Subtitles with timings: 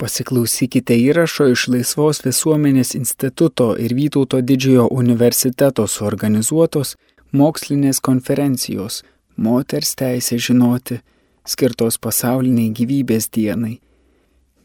[0.00, 6.94] Pasiklausykite įrašo iš Laisvos visuomenės instituto ir Vytauto didžiojo universiteto suorganizuotos
[7.36, 9.02] mokslinės konferencijos
[9.36, 11.02] Moters teisė žinoti,
[11.44, 13.74] skirtos pasauliniai gyvybės dienai.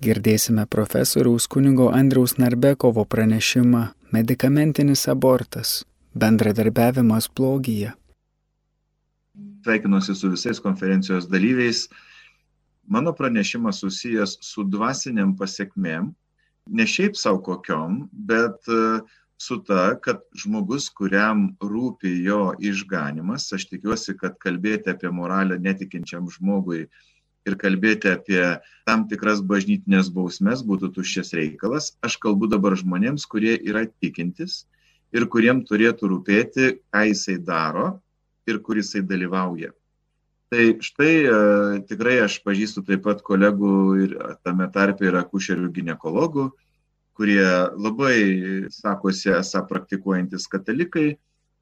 [0.03, 3.83] Girdėsime profesoriaus kunigo Andriaus Narbekovo pranešimą
[4.15, 5.83] Medikamentinis abortas-
[6.21, 7.91] bendradarbiavimas blogyje.
[9.63, 11.89] Sveikinuosi su visais konferencijos dalyviais.
[12.87, 16.11] Mano pranešimas susijęs su dvasiniam pasiekmėm,
[16.77, 19.01] ne šiaip savo kokiom, bet uh,
[19.37, 26.29] su ta, kad žmogus, kuriam rūpi jo išganimas, aš tikiuosi, kad kalbėti apie moralę netikinčiam
[26.31, 26.85] žmogui
[27.45, 28.41] ir kalbėti apie
[28.87, 31.91] tam tikras bažnytinės bausmes būtų tuščias reikalas.
[32.05, 34.63] Aš kalbu dabar žmonėms, kurie yra tikintis
[35.15, 37.99] ir kuriem turėtų rūpėti, ką jisai daro
[38.47, 39.73] ir kur jisai dalyvauja.
[40.55, 41.31] Tai štai e,
[41.83, 43.71] tikrai aš pažįstu taip pat kolegų
[44.05, 44.11] ir
[44.47, 46.45] tame tarpe yra kušerių gynekologų,
[47.19, 47.43] kurie
[47.75, 48.15] labai
[48.71, 51.17] sakosi esą praktikuojantis katalikai,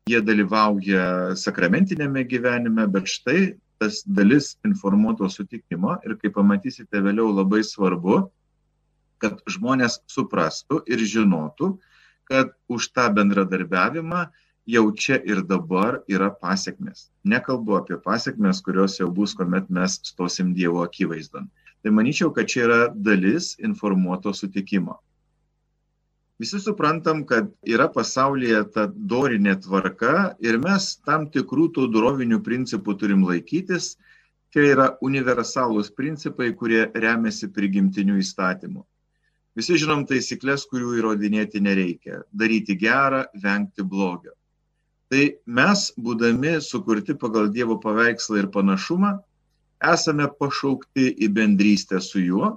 [0.06, 3.40] jie dalyvauja sakramentinėme gyvenime, bet štai
[3.82, 8.20] tas dalis informuoto sutikimo ir kaip pamatysite vėliau labai svarbu,
[9.18, 11.74] kad žmonės suprastų ir žinotų,
[12.30, 14.28] kad už tą bendradarbiavimą
[14.66, 17.10] jau čia ir dabar yra pasiekmes.
[17.26, 21.50] Nekalbu apie pasiekmes, kurios jau bus, kuomet mes stosim Dievo akivaizdon.
[21.84, 25.00] Tai manyčiau, kad čia yra dalis informuoto sutikimo.
[26.40, 32.96] Visi suprantam, kad yra pasaulyje ta dorinė tvarka ir mes tam tikrų tų dorovinių principų
[33.00, 33.98] turim laikytis.
[34.54, 38.84] Čia yra universalūs principai, kurie remiasi prigimtinių įstatymų.
[39.58, 42.22] Visi žinom taisyklės, kurių įrodinėti nereikia.
[42.34, 44.34] Daryti gerą, vengti blogio.
[45.14, 49.12] Tai mes, būdami sukurti pagal Dievo paveikslą ir panašumą,
[49.86, 52.48] esame pašaukti į bendrystę su juo,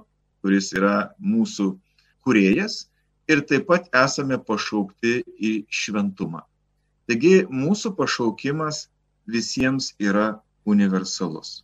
[0.41, 1.67] kuris yra mūsų
[2.25, 2.87] kuriejas
[3.29, 6.41] ir taip pat esame pašaukti į šventumą.
[7.05, 8.87] Taigi mūsų pašaukimas
[9.29, 11.61] visiems yra universalus.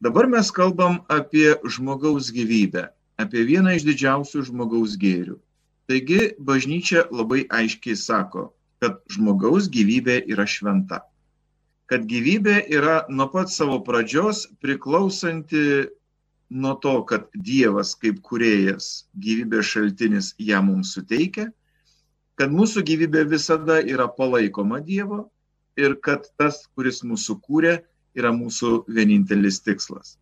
[0.00, 2.86] Dabar mes kalbam apie žmogaus gyvybę,
[3.20, 5.36] apie vieną iš didžiausių žmogaus gėrių.
[5.92, 8.48] Taigi bažnyčia labai aiškiai sako,
[8.80, 11.02] kad žmogaus gyvybė yra šventa.
[11.90, 15.90] Kad gyvybė yra nuo pat savo pradžios priklausanti
[16.50, 21.50] nuo to, kad Dievas kaip kuriejas gyvybės šaltinis ją mums suteikia,
[22.40, 25.26] kad mūsų gyvybė visada yra palaikoma Dievo
[25.78, 27.74] ir kad tas, kuris mūsų kūrė,
[28.16, 30.16] yra mūsų vienintelis tikslas.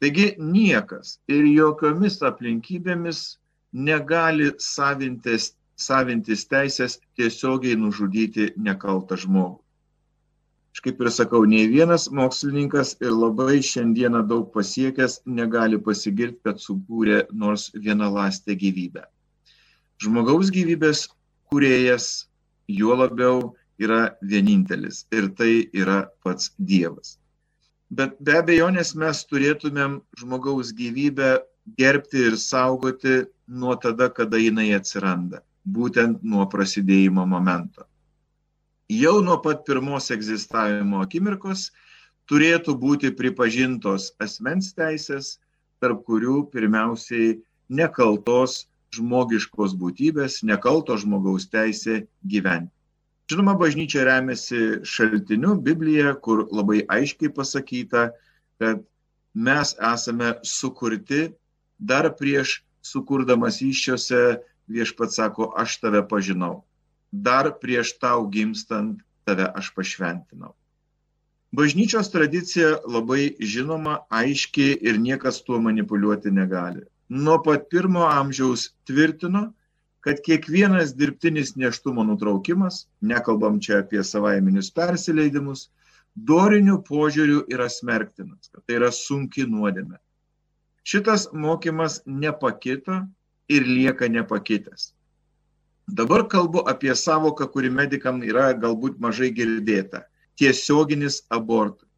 [0.00, 3.38] Taigi niekas ir jokiomis aplinkybėmis
[3.72, 9.60] negali savintis, savintis teisės tiesiogiai nužudyti nekaltą žmogų.
[10.70, 16.62] Aš kaip ir sakau, nei vienas mokslininkas ir labai šiandieną daug pasiekęs negali pasigirti, kad
[16.62, 19.02] sukūrė nors vieną lastę gyvybę.
[20.00, 21.08] Žmogaus gyvybės
[21.50, 22.06] kūrėjas
[22.70, 23.50] juo labiau
[23.82, 27.16] yra vienintelis ir tai yra pats Dievas.
[27.90, 31.40] Bet be abejonės mes turėtumėm žmogaus gyvybę
[31.80, 37.90] gerbti ir saugoti nuo tada, kada jinai atsiranda, būtent nuo prasidėjimo momento
[38.90, 41.68] jau nuo pat pirmos egzistavimo akimirkos
[42.30, 45.38] turėtų būti pripažintos asmens teisės,
[45.78, 47.38] tarp kurių pirmiausiai
[47.70, 52.72] nekaltos žmogiškos būtybės, nekalto žmogaus teisė gyventi.
[53.30, 58.08] Žinoma, bažnyčia remiasi šaltiniu Biblija, kur labai aiškiai pasakyta,
[58.58, 58.82] kad
[59.34, 61.28] mes esame sukurti
[61.78, 66.60] dar prieš sukurdamas iššiose viešpats sako, aš tave pažinau
[67.12, 70.54] dar prieš tau gimstant tave aš pašventinau.
[71.52, 76.86] Bažnyčios tradicija labai žinoma, aiški ir niekas tuo manipuliuoti negali.
[77.08, 79.50] Nuo pat pirmo amžiaus tvirtino,
[80.00, 85.66] kad kiekvienas dirbtinis neštumo nutraukimas, nekalbam čia apie savaiminius persileidimus,
[86.14, 89.98] dorinių požiūrių yra smerktinas, kad tai yra sunki nuodėme.
[90.86, 93.02] Šitas mokymas nepakito
[93.50, 94.92] ir lieka nepakitęs.
[95.88, 100.04] Dabar kalbu apie savoką, kuri medikam yra galbūt mažai girdėta-
[100.38, 101.88] tiesioginis abortas.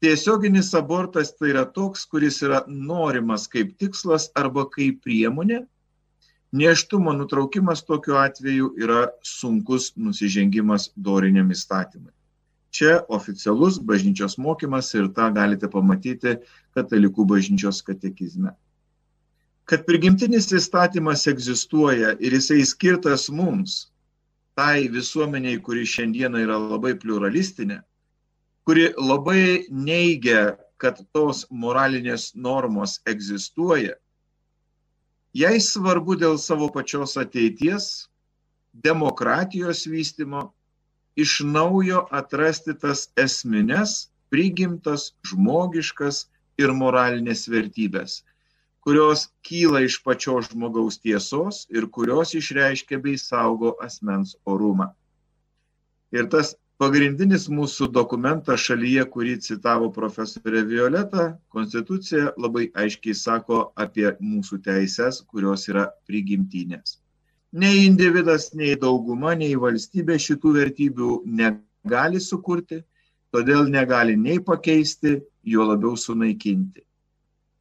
[0.00, 5.66] Tiesioginis abortas tai yra toks, kuris yra norimas kaip tikslas arba kaip priemonė.
[6.52, 12.12] Neštumo nutraukimas tokiu atveju yra sunkus nusižengimas doriniam įstatymui.
[12.70, 16.38] Čia oficialus bažnyčios mokymas ir tą galite pamatyti
[16.76, 18.54] katalikų bažnyčios katekizme
[19.70, 23.88] kad prigimtinis įstatymas egzistuoja ir jisai skirtas mums,
[24.54, 27.80] tai visuomeniai, kuri šiandieną yra labai pluralistinė,
[28.68, 33.94] kuri labai neigia, kad tos moralinės normos egzistuoja,
[35.34, 38.06] Jai svarbu dėl savo pačios ateities,
[38.86, 40.42] demokratijos vystimo,
[41.18, 46.20] iš naujo atrasti tas esminės, prigimtas, žmogiškas
[46.62, 48.20] ir moralinės vertybės,
[48.84, 54.90] kurios kyla iš pačios žmogaus tiesos ir kurios išreiškia bei saugo asmens orumą.
[56.12, 64.10] Ir tas pagrindinis mūsų dokumentas šalyje, kurį citavo profesorė Violeta, Konstitucija labai aiškiai sako apie
[64.20, 66.98] mūsų teises, kurios yra prigimtinės.
[67.54, 71.10] Nei individas, nei dauguma, nei valstybė šitų vertybių
[71.40, 72.82] negali sukurti,
[73.32, 76.82] todėl negali nei pakeisti, juo labiau sunaikinti.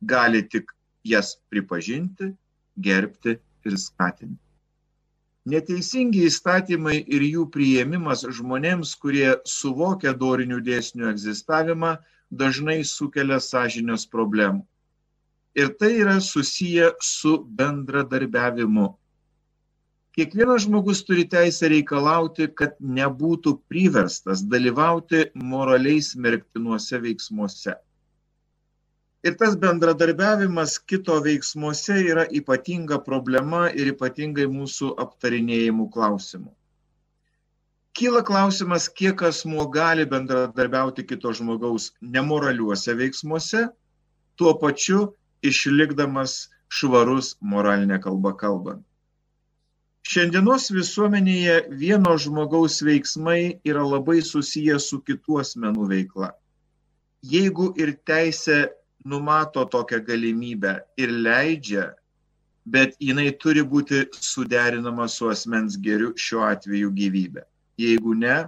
[0.03, 0.73] Gali tik
[1.03, 2.31] jas pripažinti,
[2.79, 4.39] gerbti ir skatinti.
[5.43, 11.97] Neteisingi įstatymai ir jų priėmimas žmonėms, kurie suvokia dorinių dėsnių egzistavimą,
[12.31, 14.63] dažnai sukelia sąžinios problemų.
[15.59, 18.87] Ir tai yra susiję su bendradarbiavimu.
[20.13, 27.75] Kiekvienas žmogus turi teisę reikalauti, kad nebūtų priverstas dalyvauti moraliai smerktinuose veiksmuose.
[29.23, 36.51] Ir tas bendradarbiavimas kito veiksmuose yra ypatinga problema ir ypatingai mūsų aptarinėjimų klausimų.
[37.93, 43.67] Kyla klausimas, kiek asmuo gali bendradarbiauti kito žmogaus nemoraliuose veiksmuose,
[44.35, 45.13] tuo pačiu
[45.45, 48.83] išlikdamas švarus moralinė kalba kalbant.
[50.03, 56.33] Šiandienos visuomenėje vieno žmogaus veiksmai yra labai susiję su kitų asmenų veikla.
[57.23, 58.65] Jeigu ir teisė
[59.05, 61.91] numato tokią galimybę ir leidžia,
[62.65, 67.43] bet jinai turi būti suderinama su asmens geriu, šiuo atveju gyvybė.
[67.79, 68.43] Jeigu ne,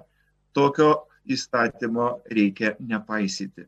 [0.56, 3.66] tokio įstatymo reikia nepaisyti.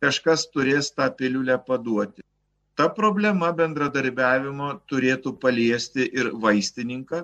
[0.00, 2.22] Kažkas turės tą piliulę paduoti.
[2.76, 7.22] Ta problema bendradarbiavimo turėtų paliesti ir vaistininką,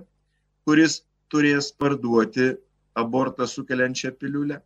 [0.64, 1.02] kuris
[1.32, 2.54] turės parduoti
[2.96, 4.60] abortą sukeliančią piliulę.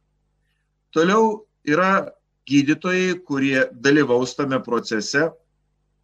[0.94, 2.08] Toliau yra
[2.46, 5.30] gydytojai, kurie dalyvaus tame procese,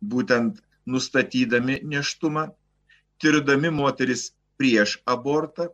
[0.02, 2.48] būtent nustatydami neštumą,
[3.22, 5.68] tirdami moteris prieš abortą.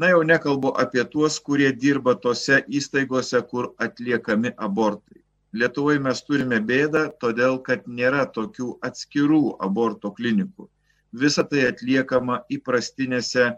[0.00, 5.20] Na jau nekalbu apie tuos, kurie dirba tose įstaigose, kur atliekami abortai.
[5.54, 10.66] Lietuvoje mes turime bėdą, todėl kad nėra tokių atskirų aborto klinikų.
[11.14, 13.52] Visa tai atliekama įprastinėse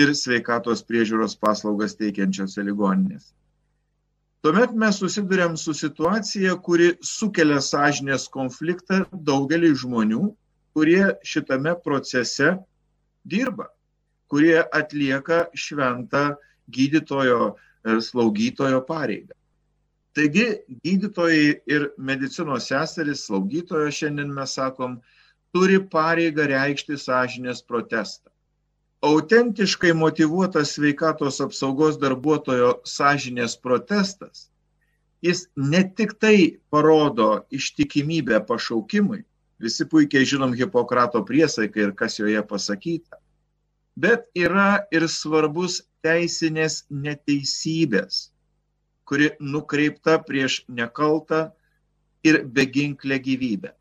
[0.00, 3.34] ir sveikatos priežiūros paslaugas teikiančiose ligoninėse
[4.44, 8.98] tuomet mes susiduriam su situacija, kuri sukelia sąžinės konfliktą
[9.28, 10.26] daugelį žmonių,
[10.76, 12.50] kurie šitame procese
[13.24, 13.70] dirba,
[14.28, 16.26] kurie atlieka šventą
[16.76, 17.54] gydytojo
[17.88, 19.32] ir slaugytojo pareigą.
[20.12, 20.44] Taigi
[20.84, 25.00] gydytojai ir medicinos seseris, slaugytojo šiandien mes sakom,
[25.56, 28.33] turi pareigą reikšti sąžinės protestą
[29.04, 34.46] autentiškai motivuotas sveikatos apsaugos darbuotojo sąžinės protestas,
[35.20, 36.36] jis ne tik tai
[36.72, 39.20] parodo ištikimybę pašaukimui,
[39.60, 43.20] visi puikiai žinom Hipokrato priesaiką ir kas joje pasakyta,
[43.96, 48.30] bet yra ir svarbus teisinės neteisybės,
[49.04, 51.50] kuri nukreipta prieš nekaltą
[52.24, 53.74] ir beginklę gyvybę.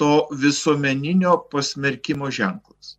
[0.00, 2.97] To visuomeninio pasmerkimo ženklas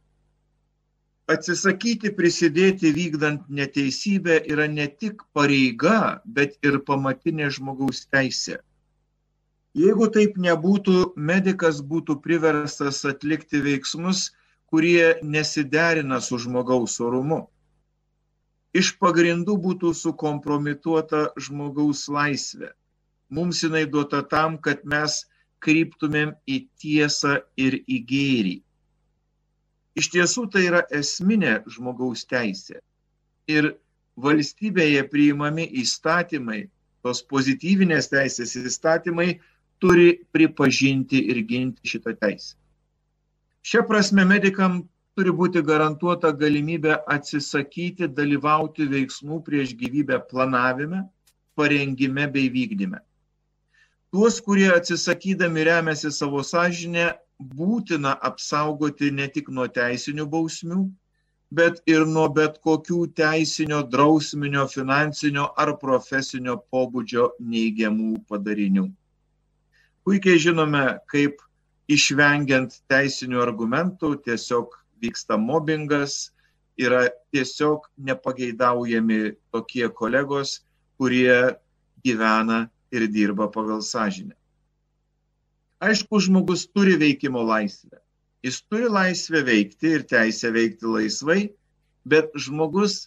[1.30, 8.58] atsisakyti prisidėti vykdant neteisybę yra ne tik pareiga, bet ir pamatinė žmogaus teisė.
[9.78, 14.32] Jeigu taip nebūtų, medikas būtų priverstas atlikti veiksmus,
[14.70, 17.44] kurie nesiderina su žmogaus orumu.
[18.74, 22.74] Iš pagrindų būtų sukompromituota žmogaus laisvė.
[23.30, 25.24] Mums jinai duota tam, kad mes
[25.62, 28.58] kryptumėm į tiesą ir į gėrį.
[29.98, 32.80] Iš tiesų tai yra esminė žmogaus teisė.
[33.50, 33.74] Ir
[34.22, 36.68] valstybėje priimami įstatymai,
[37.02, 39.40] tos pozityvinės teisės įstatymai
[39.80, 42.56] turi pripažinti ir ginti šitą teisę.
[43.64, 44.84] Šia prasme medikam
[45.18, 51.04] turi būti garantuota galimybė atsisakyti dalyvauti veiksmų prieš gyvybę planavime,
[51.60, 53.02] parengime bei vykdyme.
[54.10, 60.80] Tuos, kurie atsisakydami remiasi savo sąžinę, būtina apsaugoti ne tik nuo teisinių bausmių,
[61.52, 68.90] bet ir nuo bet kokių teisinio, drausminio, finansinio ar profesinio pobūdžio neigiamų padarinių.
[70.06, 71.42] Puikiai žinome, kaip
[71.90, 76.32] išvengiant teisinių argumentų tiesiog vyksta mobbingas,
[76.80, 80.60] yra tiesiog nepageidaujami tokie kolegos,
[81.00, 81.56] kurie
[82.04, 84.39] gyvena ir dirba pagal sąžinę.
[85.80, 88.02] Aišku, žmogus turi veikimo laisvę.
[88.44, 91.42] Jis turi laisvę veikti ir teisę veikti laisvai,
[92.04, 93.06] bet žmogus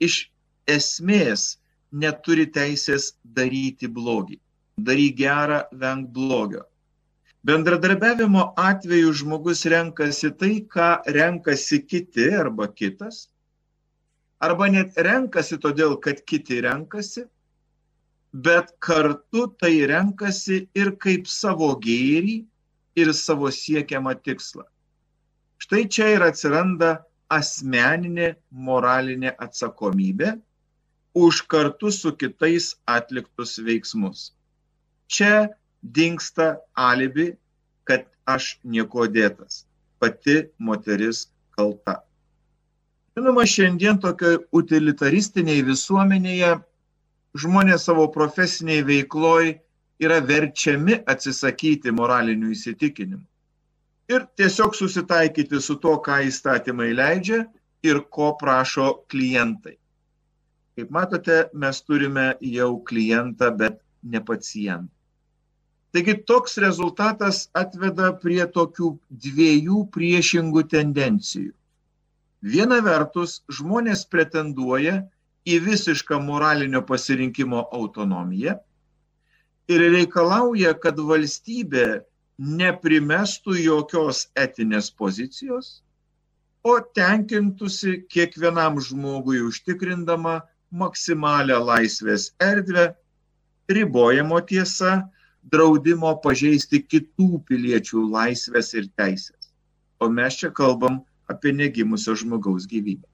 [0.00, 0.30] iš
[0.68, 1.58] esmės
[1.92, 4.38] neturi teisės daryti blogį.
[4.80, 6.64] Daryk gerą, venk blogio.
[7.44, 13.26] Bendradarbiavimo atveju žmogus renkasi tai, ką renkasi kiti arba kitas,
[14.40, 17.26] arba net renkasi todėl, kad kiti renkasi,
[18.34, 22.42] bet kartu tai renkasi ir kaip savo gėrį,
[22.98, 24.64] ir savo siekiamą tikslą.
[25.62, 30.34] Štai čia ir atsiranda asmeninė moralinė atsakomybė
[31.14, 34.32] už kartu su kitais atliktus veiksmus.
[35.06, 35.48] Čia
[35.82, 37.34] dinksta alibi,
[37.84, 39.64] kad aš nieko dėtas.
[40.02, 42.00] Pati moteris kalta.
[43.14, 46.54] Žinoma, šiandien tokioje utilitaristinėje visuomenėje
[47.38, 49.54] žmonės savo profesiniai veikloj
[50.04, 53.24] yra verčiami atsisakyti moralinių įsitikinimų
[54.08, 57.44] ir tiesiog susitaikyti su to, ką įstatymai leidžia
[57.84, 59.76] ir ko prašo klientai.
[60.74, 64.90] Kaip matote, mes turime jau klientą, bet ne pacientą.
[65.94, 68.88] Taigi toks rezultatas atveda prie tokių
[69.26, 71.52] dviejų priešingų tendencijų.
[72.42, 74.96] Viena vertus, žmonės pretenduoja
[75.44, 78.56] į visišką moralinio pasirinkimo autonomiją
[79.68, 82.04] ir reikalauja, kad valstybė
[82.38, 85.80] neprimestų jokios etinės pozicijos,
[86.64, 90.40] o tenkintųsi kiekvienam žmogui užtikrindama
[90.72, 92.88] maksimalę laisvės erdvę,
[93.70, 95.04] ribojamo tiesa,
[95.52, 99.52] draudimo pažeisti kitų piliečių laisvės ir teisės.
[100.00, 103.06] O mes čia kalbam apie negimusio žmogaus gyvybę.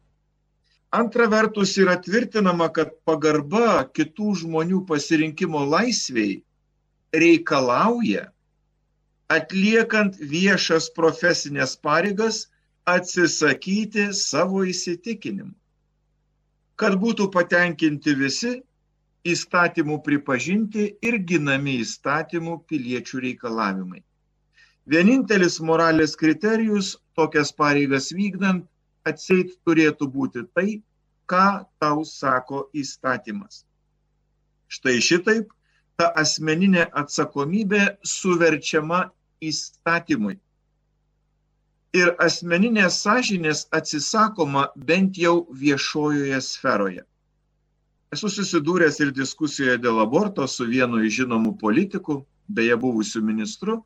[0.91, 6.41] Antra vertus yra tvirtinama, kad pagarba kitų žmonių pasirinkimo laisviai
[7.15, 8.25] reikalauja,
[9.31, 12.49] atliekant viešas profesinės pareigas,
[12.91, 15.55] atsisakyti savo įsitikinimų.
[16.81, 18.53] Kad būtų patenkinti visi
[19.31, 24.03] įstatymų pripažinti ir ginami įstatymų piliečių reikalavimai.
[24.91, 28.65] Vienintelis moralės kriterijus tokias pareigas vykdant
[29.09, 30.83] atseit turėtų būti tai,
[31.31, 33.65] ką tau sako įstatymas.
[34.71, 35.51] Štai šitaip
[35.99, 39.11] ta asmeninė atsakomybė suverčiama
[39.45, 40.39] įstatymui.
[41.97, 47.03] Ir asmeninės sąžinės atsisakoma bent jau viešojoje sferoje.
[48.15, 53.81] Esu susidūręs ir diskusijoje dėl aborto su vienu iš žinomų politikų, beje buvusiu ministru,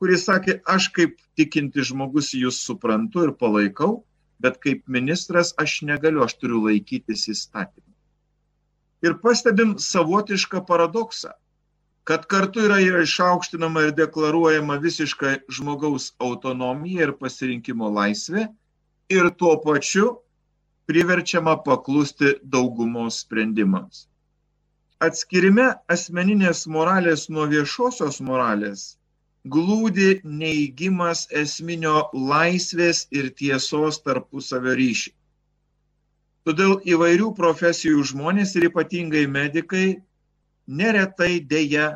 [0.00, 4.02] kuris sakė, aš kaip tikinti žmogus jūs suprantu ir palaikau,
[4.42, 7.88] bet kaip ministras aš negaliu, aš turiu laikytis įstatymų.
[9.06, 11.32] Ir pastebim savotišką paradoksą
[12.04, 18.48] kad kartu yra ir išaukštinama ir deklaruojama visiška žmogaus autonomija ir pasirinkimo laisvė
[19.16, 20.08] ir tuo pačiu
[20.90, 24.08] priverčiama paklusti daugumos sprendimams.
[25.02, 28.84] Atskirime asmeninės moralės nuo viešosios moralės
[29.44, 35.12] glūdi neįgymas esminio laisvės ir tiesos tarpusavio ryšį.
[36.46, 40.02] Todėl įvairių profesijų žmonės ir ypatingai medikai
[40.66, 41.92] neretai dėja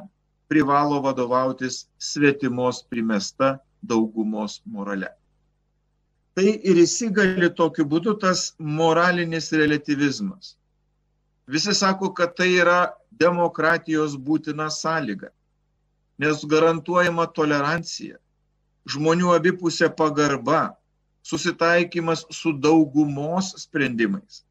[0.50, 5.10] privalo vadovautis svetimos primesta daugumos morale.
[6.36, 10.54] Tai ir įsigali tokiu būdu tas moralinis relativizmas.
[11.46, 15.30] Visi sako, kad tai yra demokratijos būtina sąlyga,
[16.22, 18.16] nes garantuojama tolerancija,
[18.88, 20.76] žmonių abipusė pagarba,
[21.26, 24.44] susitaikymas su daugumos sprendimais.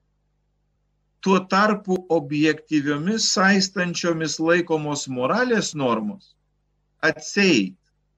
[1.24, 6.36] Tuo tarpu objektyviomis saistančiomis laikomos moralės normos
[7.02, 7.78] atseit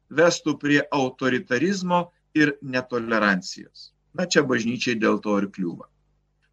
[0.10, 3.92] vestų prie autoritarizmo ir netolerancijos.
[4.18, 5.88] Na čia bažnyčiai dėl to ir kliūva.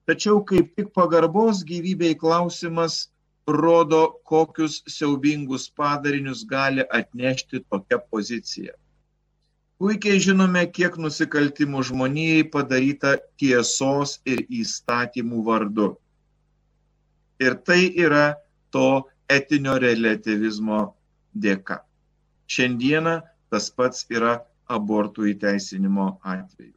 [0.05, 3.09] Tačiau kaip tik pagarbos gyvybei klausimas
[3.47, 8.73] rodo, kokius siaubingus padarinius gali atnešti tokia pozicija.
[9.79, 15.89] Puikiai žinome, kiek nusikaltimų žmonijai padaryta tiesos ir įstatymų vardu.
[17.43, 18.37] Ir tai yra
[18.71, 20.95] to etinio relativizmo
[21.35, 21.83] dėka.
[22.47, 23.19] Šiandieną
[23.51, 24.39] tas pats yra
[24.71, 26.73] abortų įteisinimo atveju.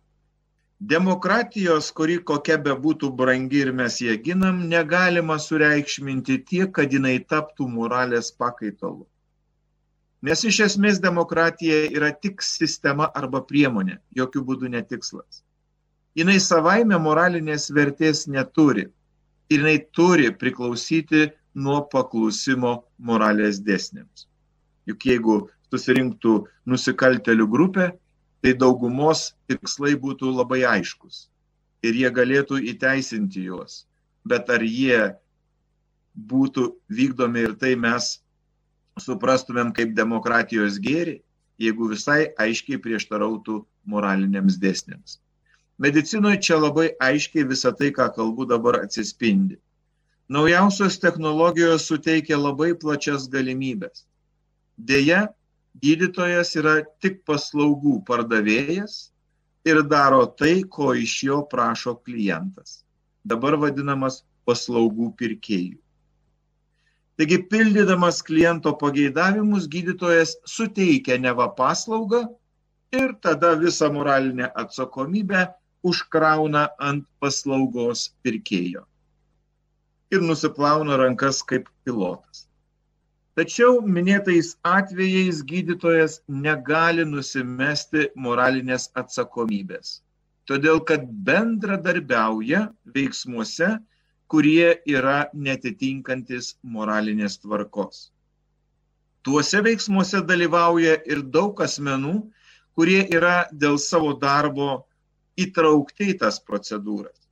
[0.80, 7.18] Demokratijos, kuri kokia be būtų brangi ir mes ją ginam, negalima sureikšminti tiek, kad jinai
[7.18, 9.08] taptų moralės pakaitalu.
[10.22, 15.42] Nes iš esmės demokratija yra tik sistema arba priemonė, jokių būdų netikslas.
[16.18, 18.86] Jis savaime moralinės vertės neturi
[19.50, 24.28] ir jinai turi priklausyti nuo paklusimo moralės dėsniams.
[24.86, 25.38] Juk jeigu
[25.74, 27.92] susirinktų nusikaltelių grupė
[28.42, 31.28] tai daugumos tikslai būtų labai aiškus
[31.86, 33.86] ir jie galėtų įteisinti juos.
[34.28, 35.16] Bet ar jie
[36.18, 38.18] būtų vykdomi ir tai mes
[39.00, 41.22] suprastumėm kaip demokratijos gėri,
[41.62, 45.20] jeigu visai aiškiai prieštarautų moraliniams dėsniams.
[45.78, 49.60] Medicinoje čia labai aiškiai visą tai, ką kalbu dabar, atsispindi.
[50.28, 54.04] Naujausios technologijos suteikia labai plačias galimybės.
[54.78, 55.28] Deja,
[55.84, 58.98] gydytojas yra tik paslaugų pardavėjas
[59.68, 62.82] ir daro tai, ko iš jo prašo klientas.
[63.28, 65.78] Dabar vadinamas paslaugų pirkėjų.
[67.18, 72.28] Taigi, pildydamas kliento pageidavimus, gydytojas suteikia neva paslaugą
[72.94, 75.48] ir tada visą moralinę atsakomybę
[75.84, 78.86] užkrauna ant paslaugos pirkėjo.
[80.14, 82.47] Ir nusiplauna rankas kaip pilotas.
[83.38, 86.16] Tačiau minėtais atvejais gydytojas
[86.46, 89.92] negali nusimesti moralinės atsakomybės,
[90.50, 92.64] todėl kad bendradarbiauja
[92.96, 93.70] veiksmuose,
[94.34, 98.08] kurie yra netitinkantis moralinės tvarkos.
[99.22, 102.18] Tuose veiksmuose dalyvauja ir daug asmenų,
[102.74, 104.88] kurie yra dėl savo darbo
[105.38, 107.28] įtraukti į tas procedūras.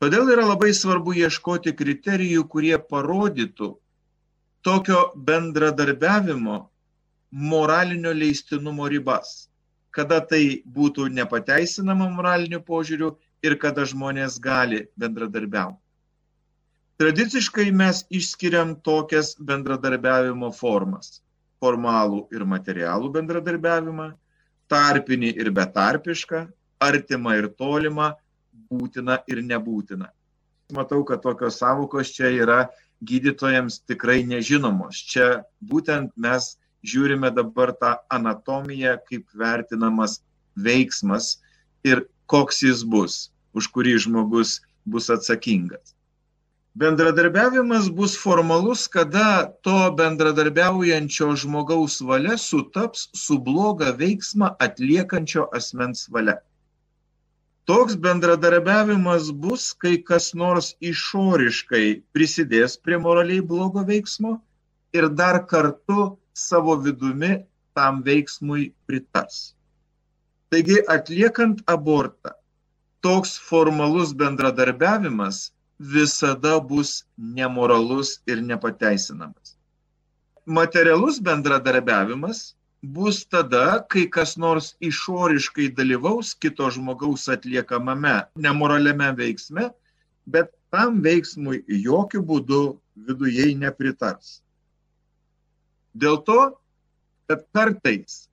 [0.00, 3.78] Todėl yra labai svarbu ieškoti kriterijų, kurie parodytų,
[4.62, 6.70] tokio bendradarbiavimo
[7.30, 9.48] moralinio leistinumo ribas,
[9.90, 15.78] kada tai būtų nepateisinama moraliniu požiūriu ir kada žmonės gali bendradarbiauti.
[17.00, 21.22] Tradiciškai mes išskiriam tokias bendradarbiavimo formas-
[21.62, 24.12] formalų ir materialų bendradarbiavimą,
[24.68, 26.42] tarpinį ir betarpišką,
[26.80, 28.12] artimą ir tolimą,
[28.70, 30.08] būtiną ir nebūtiną.
[30.72, 32.68] Matau, kad tokios savokos čia yra
[33.04, 34.96] gydytojams tikrai nežinomos.
[35.12, 40.20] Čia būtent mes žiūrime dabar tą anatomiją, kaip vertinamas
[40.56, 41.38] veiksmas
[41.84, 45.94] ir koks jis bus, už kurį žmogus bus atsakingas.
[46.78, 56.38] Bendradarbiavimas bus formalus, kada to bendradarbiaujančio žmogaus valia sutaps su bloga veiksmą atliekančio asmens valia.
[57.68, 64.38] Toks bendradarbiavimas bus, kai kas nors išoriškai prisidės prie moraliai blogo veiksmo
[64.96, 67.44] ir dar kartu savo vidumi
[67.74, 69.54] tam veiksmui pritars.
[70.50, 72.32] Taigi atliekant abortą,
[73.00, 79.56] toks formalus bendradarbiavimas visada bus nemoralus ir nepateisinamas.
[80.46, 89.68] Materialus bendradarbiavimas bus tada, kai kas nors išoriškai dalyvaus kito žmogaus atliekamame nemoraliame veiksme,
[90.26, 92.62] bet tam veiksmui jokių būdų
[93.08, 94.40] viduje nepritars.
[95.92, 96.40] Dėl to,
[97.28, 98.28] kad kartais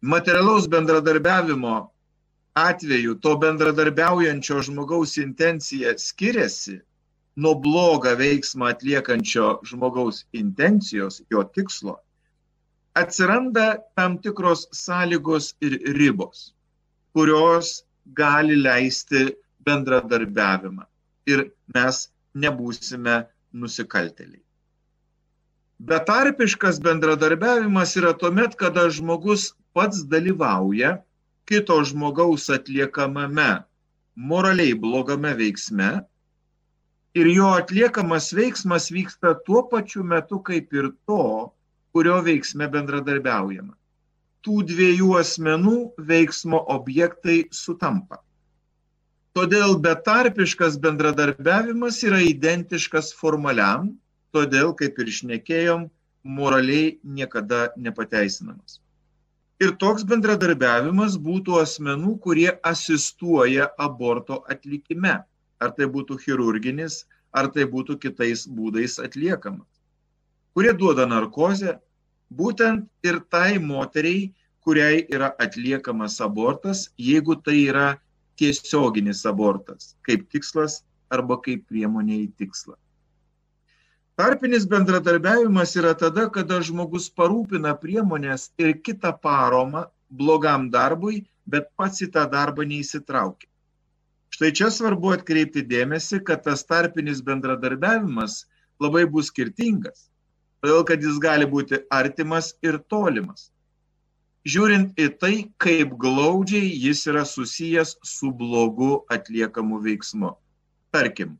[0.00, 1.92] materialaus bendradarbiavimo
[2.58, 6.80] atveju to bendradarbiaujančio žmogaus intencija skiriasi
[7.36, 11.96] nuo blogą veiksmą atliekančio žmogaus intencijos, jo tikslo,
[12.94, 16.52] atsiranda tam tikros sąlygos ir ribos,
[17.14, 20.84] kurios gali leisti bendradarbiavimą
[21.26, 24.42] ir mes nebūsime nusikalteliai.
[25.82, 30.98] Betarpiškas bendradarbiavimas yra tuomet, kada žmogus pats dalyvauja
[31.48, 33.64] kito žmogaus atliekamame
[34.14, 35.90] moraliai blogame veiksme
[37.18, 41.50] ir jo atliekamas veiksmas vyksta tuo pačiu metu kaip ir to,
[41.92, 43.74] kurio veiksme bendradarbiaujama.
[44.42, 45.78] Tų dviejų asmenų
[46.08, 48.18] veiksmo objektai sutampa.
[49.36, 53.92] Todėl betarpiškas bendradarbiavimas yra identiškas formaliam,
[54.34, 55.86] todėl, kaip ir išnekėjom,
[56.24, 58.80] moraliai niekada nepateisinamas.
[59.62, 65.20] Ir toks bendradarbiavimas būtų asmenų, kurie asistuoja aborto atlikime.
[65.62, 69.71] Ar tai būtų chirurginis, ar tai būtų kitais būdais atliekamas
[70.54, 71.78] kurie duoda narkozę
[72.32, 74.30] būtent ir tai moteriai,
[74.62, 77.88] kuriai yra atliekamas abortas, jeigu tai yra
[78.38, 82.76] tiesioginis abortas, kaip tikslas arba kaip priemonė į tikslą.
[84.16, 92.04] Tarpinis bendradarbiavimas yra tada, kada žmogus parūpina priemonės ir kitą paromą blogam darbui, bet pats
[92.04, 93.48] į tą darbą neįsitraukia.
[94.32, 98.44] Štai čia svarbu atkreipti dėmesį, kad tas tarpinis bendradarbiavimas
[98.80, 100.11] labai bus skirtingas
[100.62, 103.50] todėl kad jis gali būti artimas ir tolimas.
[104.46, 110.32] Žiūrint į tai, kaip glaudžiai jis yra susijęs su blogu atliekamu veiksmu.
[110.94, 111.36] Tarkim,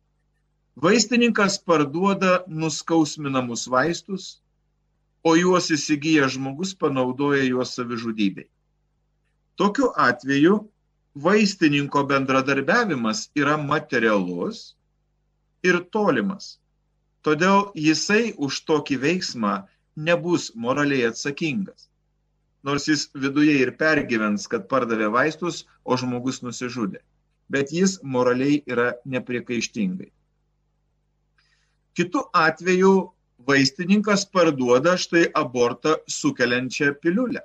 [0.78, 4.38] vaistininkas parduoda nuskausminamus vaistus,
[5.22, 8.48] o juos įsigijęs žmogus panaudoja juos savižudybei.
[9.58, 10.56] Tokiu atveju
[11.14, 14.72] vaistininko bendradarbiavimas yra materialus
[15.62, 16.58] ir tolimas.
[17.26, 19.52] Todėl jisai už tokį veiksmą
[20.08, 21.88] nebus moraliai atsakingas.
[22.66, 27.00] Nors jis viduje ir pergyvens, kad pardavė vaistus, o žmogus nusižudė.
[27.50, 30.10] Bet jis moraliai yra nepriekaištingai.
[31.98, 32.92] Kitu atveju
[33.46, 37.42] vaistininkas parduoda štai abortą sukeliančią piliulę,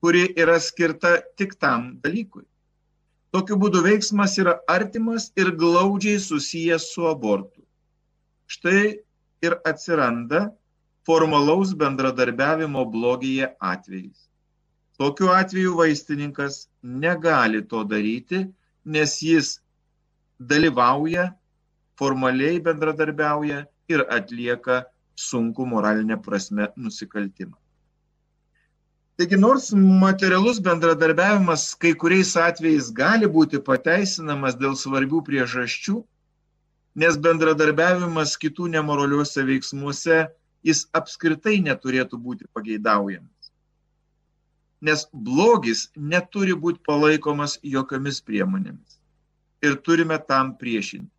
[0.00, 2.44] kuri yra skirta tik tam dalykui.
[3.34, 7.55] Tokiu būdu veiksmas yra artimas ir glaudžiai susijęs su abortu.
[8.46, 8.98] Štai
[9.42, 10.50] ir atsiranda
[11.06, 14.28] formalaus bendradarbiavimo blogyje atvejais.
[14.98, 18.46] Tokiu atveju vaistininkas negali to daryti,
[18.84, 19.58] nes jis
[20.40, 21.30] dalyvauja,
[21.98, 24.84] formaliai bendradarbiauja ir atlieka
[25.16, 27.56] sunku moralinė prasme nusikaltimą.
[29.16, 36.02] Taigi nors materialus bendradarbiavimas kai kuriais atvejais gali būti pateisinamas dėl svarbių priežasčių,
[36.96, 40.22] nes bendradarbiavimas kitų nemoraliuose veiksmuose
[40.66, 43.50] jis apskritai neturėtų būti pageidaujamas.
[44.86, 48.96] Nes blogis neturi būti palaikomas jokiomis priemonėmis.
[49.64, 51.12] Ir turime tam priešinti.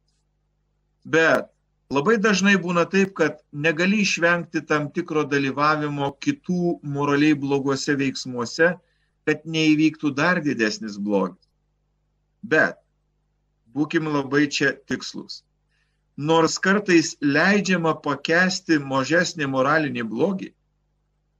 [1.06, 1.48] Bet
[1.94, 8.76] labai dažnai būna taip, kad negali išvengti tam tikro dalyvavimo kitų moraliai bloguose veiksmuose,
[9.30, 11.42] kad neįvyktų dar didesnis blogis.
[12.42, 12.78] Bet
[13.74, 15.44] būkim labai čia tikslus
[16.17, 20.51] nors kartais leidžiama pakesti mažesnį moralinį blogį,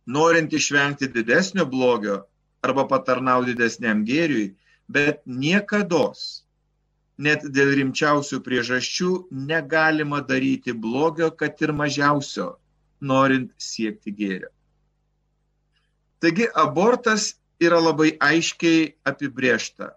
[0.06, 2.22] norint išvengti didesnio blogio
[2.62, 4.54] arba patarnauti didesniam gėriui,
[4.88, 6.12] bet niekada,
[7.18, 12.54] net dėl rimčiausių priežasčių, negalima daryti blogio, kad ir mažiausio,
[13.02, 14.54] norint siekti gėrio.
[16.22, 19.92] Taigi abortas yra labai aiškiai apibriešta.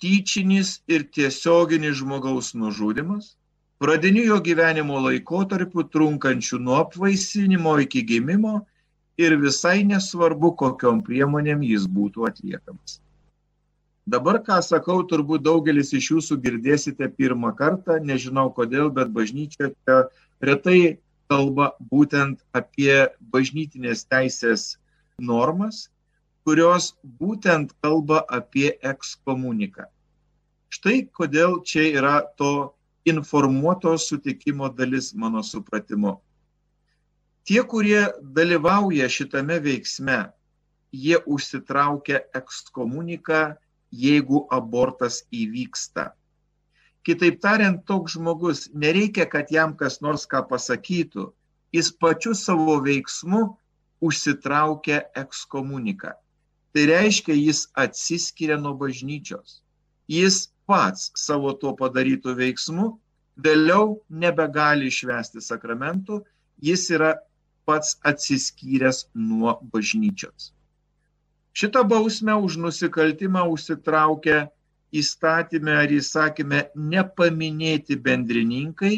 [0.00, 3.36] Tyčinis ir tiesioginis žmogaus nužudimas
[3.82, 8.60] pradiniu jo gyvenimo laikotarpiu trunkančiu nuo apvaisinimo iki gimimo
[9.18, 13.00] ir visai nesvarbu, kokiom priemonėm jis būtų atliekamas.
[14.06, 19.96] Dabar, ką sakau, turbūt daugelis iš jūsų girdėsite pirmą kartą, nežinau kodėl, bet bažnyčia čia
[20.42, 20.98] retai
[21.30, 24.76] kalba būtent apie bažnytinės teisės
[25.18, 25.88] normas,
[26.46, 29.86] kurios būtent kalba apie ekskomuniką.
[30.70, 36.20] Štai kodėl čia yra to informuoto sutikimo dalis mano supratimu.
[37.42, 40.18] Tie, kurie dalyvauja šitame veiksme,
[40.92, 43.56] jie užsitraukia ekskomuniką,
[43.92, 46.12] jeigu abortas įvyksta.
[47.02, 51.32] Kitaip tariant, toks žmogus nereikia, kad jam kas nors ką pasakytų,
[51.74, 53.42] jis pačiu savo veiksmu
[54.02, 56.14] užsitraukia ekskomuniką.
[56.72, 59.60] Tai reiškia, jis atsiskiria nuo bažnyčios.
[60.08, 62.88] Jis pats savo tuo padarytų veiksmu,
[63.44, 66.22] vėliau nebegali išvesti sakramentų,
[66.62, 67.14] jis yra
[67.66, 70.52] pats atsiskyręs nuo bažnyčios.
[71.52, 74.46] Šitą bausmę už nusikaltimą užsitraukia
[74.92, 78.94] įstatymę ar įsakymę nepaminėti bendrininkai,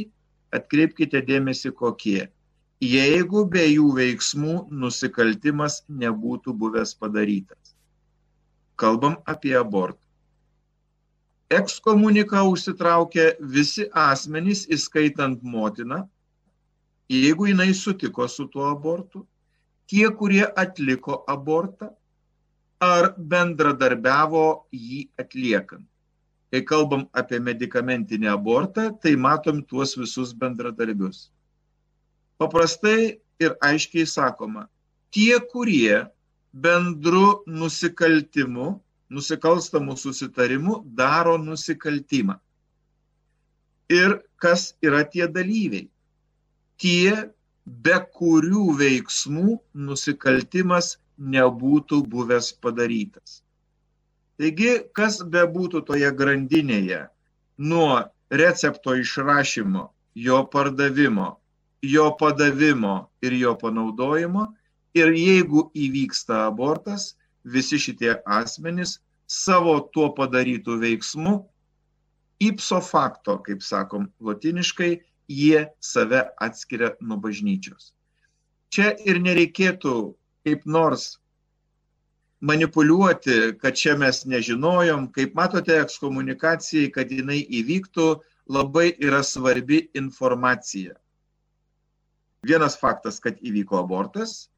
[0.54, 2.28] atkreipkite dėmesį kokie.
[2.84, 7.74] Jeigu be jų veiksmų nusikaltimas nebūtų buvęs padarytas.
[8.76, 10.03] Kalbam apie abortą
[11.58, 16.04] ekskomuniką užsitraukė visi asmenys, įskaitant motiną,
[17.10, 19.24] jeigu jinai sutiko su tuo abortu,
[19.90, 21.90] tie, kurie atliko abortą
[22.84, 25.86] ar bendradarbiavo jį atliekant.
[26.54, 31.28] Kai kalbam apie medicamentinį abortą, tai matom tuos visus bendradarbius.
[32.38, 34.68] Paprastai ir aiškiai sakoma,
[35.10, 36.04] tie, kurie
[36.54, 38.78] bendru nusikaltimu
[39.12, 42.38] nusikalstamų susitarimų daro nusikaltimą.
[43.92, 45.88] Ir kas yra tie dalyviai?
[46.80, 47.30] Tie,
[47.64, 53.42] be kurių veiksmų nusikaltimas nebūtų buvęs padarytas.
[54.40, 57.04] Taigi, kas bebūtų toje grandinėje,
[57.58, 58.02] nuo
[58.34, 61.36] recepto išrašymo, jo pardavimo,
[61.82, 64.48] jo padavimo ir jo panaudojimo,
[64.94, 67.14] ir jeigu įvyksta abortas,
[67.44, 71.34] visi šitie asmenys savo tuo padarytų veiksmu,
[72.44, 77.92] ipso facto, kaip sakom latiniškai, jie save atskiria nuo bažnyčios.
[78.74, 79.94] Čia ir nereikėtų
[80.44, 81.18] kaip nors
[82.44, 88.08] manipuliuoti, kad čia mes nežinojom, kaip matote, ekskomunikacijai, kad jinai įvyktų,
[88.52, 90.98] labai yra svarbi informacija.
[92.44, 94.50] Vienas faktas, kad įvyko abortas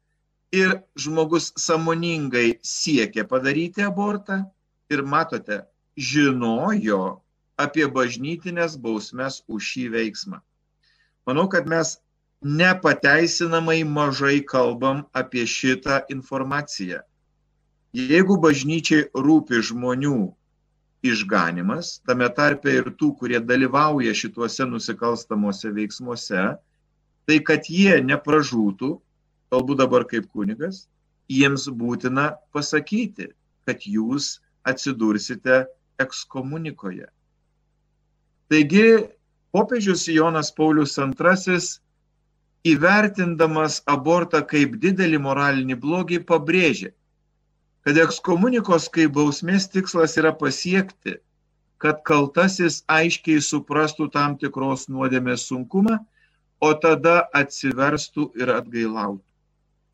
[0.51, 4.45] ir žmogus samoningai siekia padaryti abortą,
[4.89, 5.61] ir matote,
[5.97, 7.21] žinojo
[7.57, 10.39] apie bažnytinės bausmes už šį veiksmą.
[11.27, 11.97] Manau, kad mes
[12.41, 17.01] nepateisinamai mažai kalbam apie šitą informaciją.
[17.97, 20.19] Jeigu bažnyčiai rūpi žmonių
[21.07, 26.45] išganimas, tame tarpe ir tų, kurie dalyvauja šituose nusikalstamuose veiksmuose,
[27.27, 28.93] tai kad jie nepražūtų,
[29.51, 30.85] kalbu dabar kaip kunigas,
[31.31, 33.31] jiems būtina pasakyti,
[33.67, 35.65] kad jūs atsidursite
[35.99, 37.07] ekskomunikoje.
[38.51, 38.87] Taigi,
[39.51, 41.59] popiežius Jonas Paulius II
[42.67, 46.91] įvertindamas abortą kaip didelį moralinį blogį pabrėžė,
[47.87, 51.17] kad ekskomunikos kaip bausmės tikslas yra pasiekti,
[51.77, 55.99] kad kaltasis aiškiai suprastų tam tikros nuodėmės sunkumą,
[56.59, 59.26] o tada atsiverstų ir atgailautų.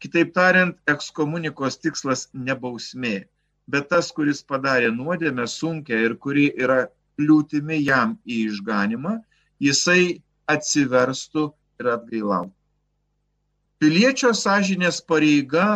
[0.04, 3.14] Kitaip tariant, ekskomunikos tikslas ne bausmė,
[3.72, 6.82] bet tas, kuris padarė nuodėmę sunkę ir kuri yra
[7.20, 9.14] kliūtimi jam į išganimą,
[9.64, 10.20] jisai
[10.52, 11.46] atsiverstų
[11.80, 12.52] ir atgailautų.
[13.80, 15.68] Piliečio sąžinės pareiga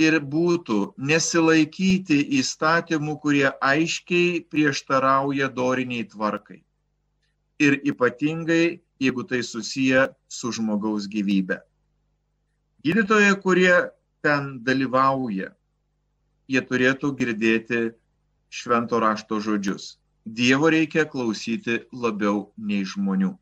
[0.00, 6.62] ir būtų nesilaikyti įstatymų, kurie aiškiai prieštarauja doriniai tvarkai.
[7.60, 11.60] Ir ypatingai, jeigu tai susiję su žmogaus gyvybe.
[12.86, 13.72] Gydytojai, kurie
[14.22, 15.48] ten dalyvauja,
[16.46, 17.80] jie turėtų girdėti
[18.58, 19.96] švento rašto žodžius.
[20.22, 23.32] Dievo reikia klausyti labiau nei žmonių.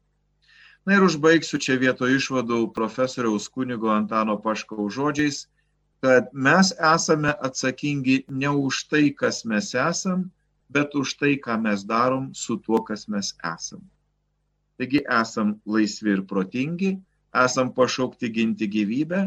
[0.89, 5.45] Na ir užbaigsiu čia vieto išvadų profesoriaus kunigo Antano Paškaus žodžiais,
[6.01, 10.31] kad mes esame atsakingi ne už tai, kas mes esam,
[10.73, 13.85] bet už tai, ką mes darom su tuo, kas mes esam.
[14.81, 16.97] Taigi esam laisvi ir protingi,
[17.35, 19.23] esam pašaukti ginti gyvybę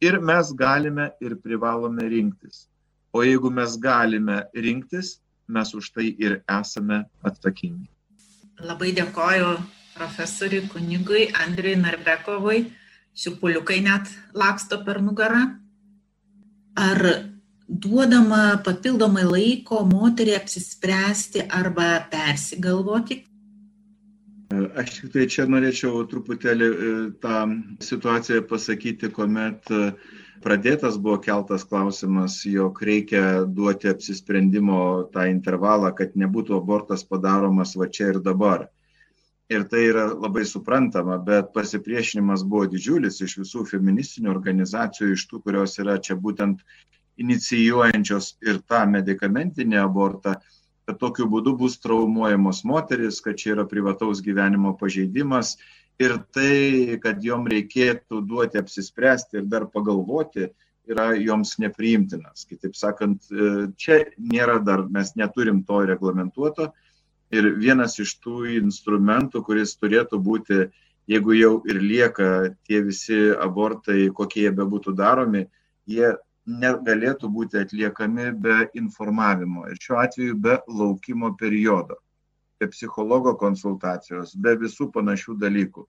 [0.00, 2.66] ir mes galime ir privalome rinktis.
[3.12, 7.88] O jeigu mes galime rinktis, mes už tai ir esame atsakingi.
[8.62, 9.56] Labai dėkoju
[9.96, 12.70] profesoriui kunigui Andriui Narbekovui.
[13.12, 15.42] Šiupuliukai net laksto per nugarą.
[16.76, 17.00] Ar
[17.68, 23.20] duodama papildomai laiko moteriai apsispręsti arba persigalvoti?
[24.52, 26.90] Aš tik tai čia norėčiau truputėlį e,
[27.22, 27.36] tą
[27.84, 29.92] situaciją pasakyti, kuomet uh,
[30.42, 37.88] pradėtas buvo keltas klausimas, jog reikia duoti apsisprendimo tą intervalą, kad nebūtų abortas padaromas va
[37.88, 38.66] čia ir dabar.
[39.52, 45.42] Ir tai yra labai suprantama, bet pasipriešinimas buvo didžiulis iš visų feministinių organizacijų, iš tų,
[45.46, 46.62] kurios yra čia būtent
[47.20, 50.38] inicijuojančios ir tą medicamentinį abortą,
[50.86, 55.56] kad tokiu būdu bus traumuojamos moteris, kad čia yra privataus gyvenimo pažeidimas
[56.02, 60.48] ir tai, kad jom reikėtų duoti apsispręsti ir dar pagalvoti,
[60.90, 62.46] yra joms nepriimtinas.
[62.48, 66.72] Kitaip sakant, e, čia nėra dar, mes neturim to reglamentuoto.
[67.32, 70.66] Ir vienas iš tų instrumentų, kuris turėtų būti,
[71.08, 72.26] jeigu jau ir lieka
[72.66, 75.46] tie visi abortai, kokie jie bebūtų daromi,
[75.88, 76.12] jie
[76.46, 82.00] negalėtų būti atliekami be informavimo ir šiuo atveju be laukimo periodo
[82.62, 85.82] be psichologo konsultacijos, be visų panašių dalykų.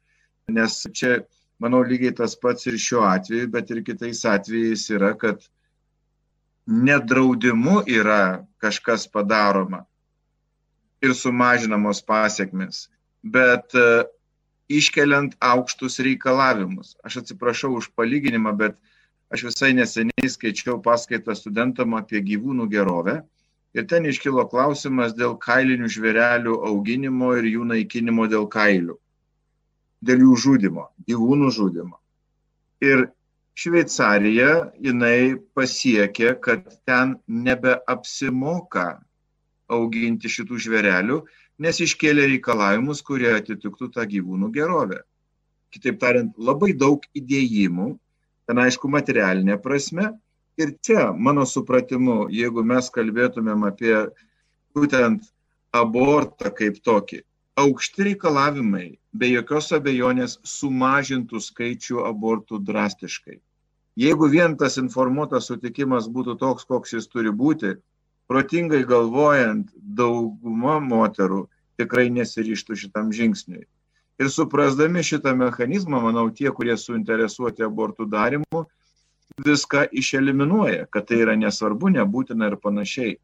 [0.57, 1.19] Nes čia,
[1.61, 5.45] manau, lygiai tas pats ir šiuo atveju, bet ir kitais atvejais yra, kad
[6.65, 9.83] nedraudimu yra kažkas padaroma
[11.03, 12.87] ir sumažinamos pasiekmes,
[13.21, 14.05] bet e,
[14.71, 16.95] iškeliant aukštus reikalavimus.
[17.03, 18.79] Aš atsiprašau už palyginimą, bet
[19.33, 23.21] aš visai neseniai skaičiau paskaitą studentam apie gyvūnų gerovę
[23.73, 28.99] Ir ten iškilo klausimas dėl kailinių žvėrelių auginimo ir jų naikinimo dėl kailių.
[30.05, 31.97] Dėl jų žudimo, gyvūnų žudimo.
[32.85, 33.07] Ir
[33.57, 38.85] Šveicarija, jinai pasiekė, kad ten nebeapsimoka
[39.73, 41.19] auginti šitų žvėrelių,
[41.65, 45.01] nes iškėlė reikalavimus, kurie atitiktų tą gyvūnų gerovę.
[45.73, 47.93] Kitaip tariant, labai daug įdėjimų,
[48.47, 50.11] ten aišku materialinė prasme,
[50.57, 53.93] Ir čia, mano supratimu, jeigu mes kalbėtumėm apie
[54.77, 55.25] būtent
[55.73, 57.23] abortą kaip tokį,
[57.57, 58.85] aukšti reikalavimai
[59.17, 63.39] be jokios abejonės sumažintų skaičių abortų drastiškai.
[63.97, 67.73] Jeigu vien tas informuotas sutikimas būtų toks, koks jis turi būti,
[68.29, 71.47] protingai galvojant, dauguma moterų
[71.81, 73.65] tikrai nesiryštų šitam žingsniui.
[74.23, 78.61] Ir suprasdami šitą mechanizmą, manau, tie, kurie suinteresuoti abortų darimu,
[79.43, 83.17] viską išeliminuoja, kad tai yra nesvarbu, nebūtina ir panašiai.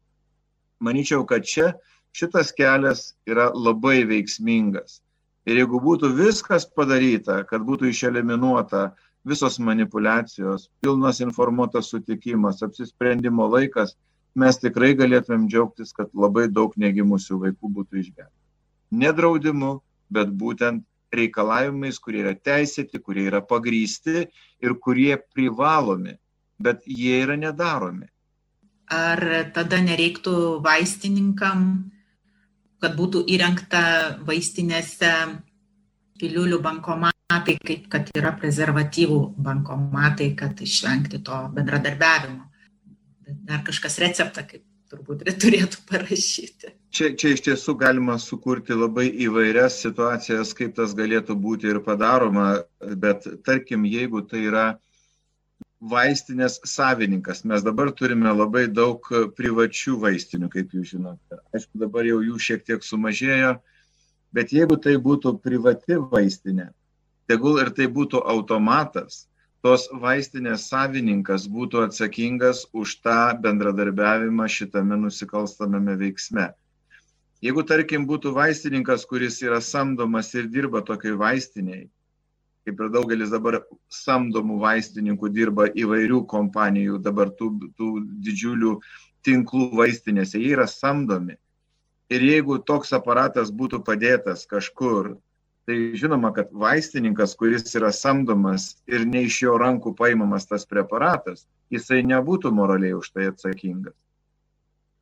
[0.84, 1.70] Maničiau, kad čia
[2.12, 5.00] šitas kelias yra labai veiksmingas.
[5.48, 8.90] Ir jeigu būtų viskas padaryta, kad būtų išeliminuota
[9.24, 13.96] visos manipulacijos, pilnas informuotas sutikimas, apsisprendimo laikas,
[14.36, 18.36] mes tikrai galėtumėm džiaugtis, kad labai daug negimusių vaikų būtų išgelbėti.
[18.90, 19.78] Nedraudimu,
[20.10, 24.26] bet būtent reikalavimais, kurie yra teisėti, kurie yra pagrysti
[24.62, 26.16] ir kurie privalomi,
[26.58, 28.08] bet jie yra nedaromi.
[28.90, 29.22] Ar
[29.54, 31.62] tada nereiktų vaistininkam,
[32.82, 33.82] kad būtų įrengta
[34.26, 35.12] vaistinėse
[36.20, 42.48] piliulių bankomatai, kaip kad yra prezervatyvų bankomatai, kad išvengti to bendradarbiavimo.
[43.46, 46.74] Dar kažkas receptą, kaip turbūt turėtų parašyti.
[46.90, 52.64] Čia, čia iš tiesų galima sukurti labai įvairias situacijas, kaip tas galėtų būti ir padaroma,
[52.80, 54.66] bet tarkim, jeigu tai yra
[55.80, 61.40] vaistinės savininkas, mes dabar turime labai daug privačių vaistinių, kaip jūs žinote.
[61.54, 63.54] Aišku, dabar jau jų šiek tiek sumažėjo,
[64.36, 66.68] bet jeigu tai būtų privati vaistinė,
[67.30, 69.24] tegul ir tai būtų automatas,
[69.64, 76.50] tos vaistinės savininkas būtų atsakingas už tą bendradarbiavimą šitame nusikalstamame veiksme.
[77.44, 81.86] Jeigu, tarkim, būtų vaistininkas, kuris yra samdomas ir dirba tokiai vaistiniai,
[82.68, 87.94] kaip ir daugelis dabar samdomų vaistininkų dirba įvairių kompanijų, dabar tų, tų
[88.26, 88.74] didžiulių
[89.24, 91.38] tinklų vaistinėse, jie yra samdomi.
[92.12, 95.14] Ir jeigu toks aparatas būtų padėtas kažkur
[95.70, 101.44] tai žinoma, kad vaistininkas, kuris yra samdomas ir ne iš jo rankų paimamas tas preparatas,
[101.70, 103.94] jisai nebūtų moraliai už tai atsakingas.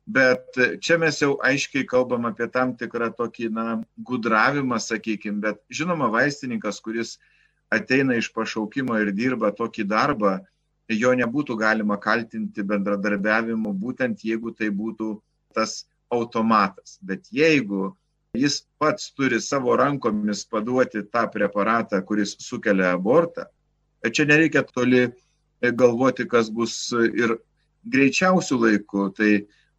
[0.09, 3.65] Bet čia mes jau aiškiai kalbam apie tam tikrą tokį, na,
[4.05, 7.17] gudravimą, sakykime, bet žinoma, vaistininkas, kuris
[7.73, 10.35] ateina iš pašaukimo ir dirba tokį darbą,
[10.89, 15.15] jo nebūtų galima kaltinti bendradarbiavimu, būtent jeigu tai būtų
[15.57, 16.97] tas automatas.
[17.01, 17.95] Bet jeigu
[18.37, 23.45] jis pats turi savo rankomis paduoti tą preparatą, kuris sukelia abortą,
[24.13, 25.07] čia nereikia toli
[25.61, 27.39] galvoti, kas bus ir
[27.89, 29.09] greičiausių laikų.
[29.17, 29.31] Tai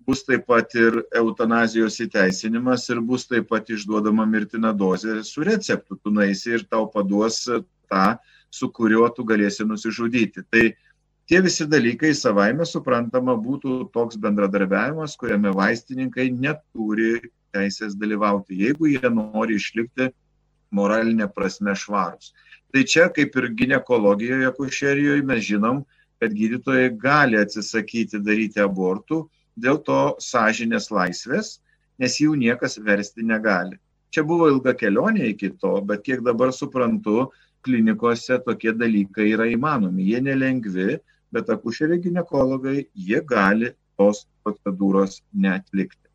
[0.07, 5.97] bus taip pat ir eutanazijos įteisinimas ir bus taip pat išduodama mirtina dozė su receptu.
[5.97, 8.07] Tu naisi ir tau paduos tą,
[8.51, 10.43] su kuriuo tu galėsi nusižudyti.
[10.51, 10.65] Tai
[11.31, 17.21] tie visi dalykai savaime suprantama būtų toks bendradarbiavimas, kuriame vaistininkai neturi
[17.55, 20.11] teisės dalyvauti, jeigu jie nori išlikti
[20.75, 22.33] moralinė prasme švarus.
[22.71, 25.83] Tai čia, kaip ir gynekologijoje, kušerijoje, mes žinom,
[26.23, 29.25] kad gydytojai gali atsisakyti daryti abortų
[29.59, 31.59] dėl to sąžinės laisvės,
[31.99, 33.79] nes jų niekas versti negali.
[34.11, 37.31] Čia buvo ilga kelionė iki to, bet kiek dabar suprantu,
[37.67, 40.07] klinikose tokie dalykai yra įmanomi.
[40.13, 40.99] Jie nelengvi,
[41.35, 46.10] bet akušeriai gynekologai, jie gali tos procedūros netlikti.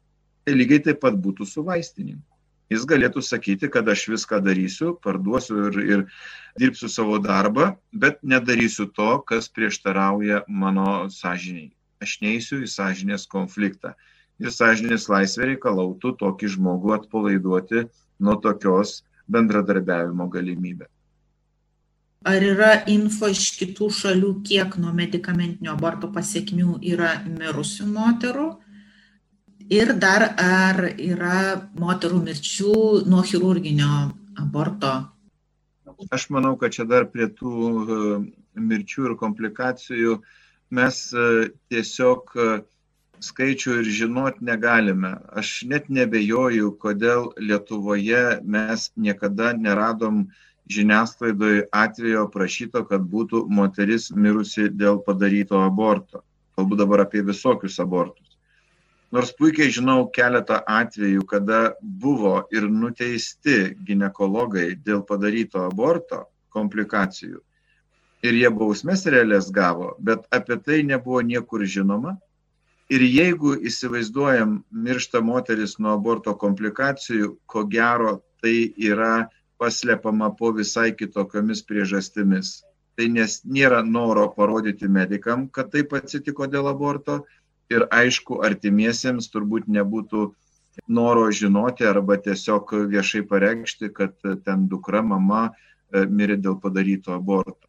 [0.45, 2.25] Tai lygiai taip pat būtų su vaistininku.
[2.73, 6.03] Jis galėtų sakyti, kad aš viską darysiu, parduosiu ir, ir
[6.61, 11.69] dirbsiu savo darbą, bet nedarysiu to, kas prieštarauja mano sąžiniai.
[12.01, 13.93] Aš neįsiu į sąžinės konfliktą.
[14.41, 17.85] Ir sąžinės laisvė reikalautų tokį žmogų atpalaiduoti
[18.19, 20.89] nuo tokios bendradarbiavimo galimybės.
[22.25, 28.47] Ar yra info iš kitų šalių, kiek nuo medicamentinio aborto pasiekmių yra mirusių moterų?
[29.69, 32.73] Ir dar ar yra moterų mirčių
[33.09, 34.91] nuo chirurginio aborto?
[36.13, 37.53] Aš manau, kad čia dar prie tų
[37.95, 37.97] e,
[38.61, 40.19] mirčių ir komplikacijų
[40.69, 42.45] mes e, tiesiog e,
[43.25, 45.15] skaičių ir žinot negalime.
[45.33, 50.27] Aš net nebejoju, kodėl Lietuvoje mes niekada neradom
[50.69, 56.21] žiniasklaidoje atvejo prašyto, kad būtų moteris mirusi dėl padaryto aborto.
[56.53, 58.34] Kalbu dabar apie visokius abortus.
[59.15, 67.39] Nors puikiai žinau keletą atvejų, kada buvo ir nuteisti gynekologai dėl padaryto aborto komplikacijų.
[68.27, 72.17] Ir jie bausmės realias gavo, bet apie tai nebuvo niekur žinoma.
[72.91, 79.29] Ir jeigu įsivaizduojam miršta moteris nuo aborto komplikacijų, ko gero tai yra
[79.63, 82.51] paslepama po visai kitokiomis priežastimis.
[82.99, 87.21] Tai nes nėra noro parodyti medikam, kad taip atsitiko dėl aborto,
[87.73, 90.25] ir aišku, artimiesiems turbūt nebūtų
[90.87, 97.65] noro žinoti arba tiesiog viešai pareikšti, kad ten dukra, mama e, mirė dėl padaryto aborto.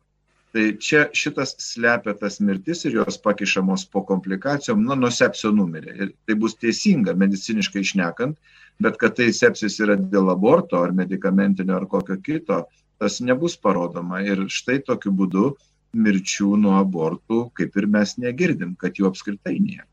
[0.57, 5.97] Tai čia šitas slepia tas mirtis ir jos pakišamos po komplikacijom, na, nuo sepsio numirė.
[6.01, 8.39] Ir tai bus teisinga mediciniškai išnekant,
[8.81, 12.63] bet kad tai sepsis yra dėl aborto ar medicamentinio ar kokio kito,
[12.97, 14.23] tas nebus parodoma.
[14.25, 15.51] Ir štai tokiu būdu
[15.97, 19.87] mirčių nuo abortų, kaip ir mes negirdim, kad jų apskritai nėra.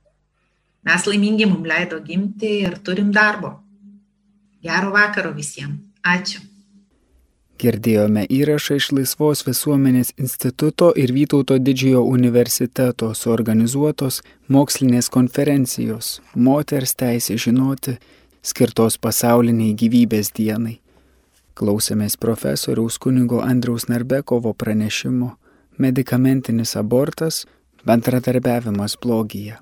[0.83, 3.55] Mes laimingi, mums leido gimti ir turim darbo.
[4.63, 5.79] Gero vakaro visiems.
[6.03, 6.41] Ačiū.
[7.63, 14.19] Girdėjome įrašą iš Laisvos visuomenės instituto ir Vytauto didžiojo universiteto suorganizuotos
[14.51, 17.95] mokslinės konferencijos Moters teisė žinoti
[18.43, 20.81] skirtos pasauliniai gyvybės dienai.
[21.55, 25.37] Klausėmės profesoriaus kunigo Andriaus Narbekovo pranešimo
[25.77, 27.45] Medikamentinis abortas-
[27.87, 29.57] bendradarbiavimas blogyje.